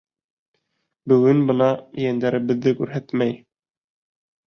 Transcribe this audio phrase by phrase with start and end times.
[1.13, 1.69] Бөгөн бына
[2.07, 3.41] ейәндәребеҙҙе күрһәтмәй.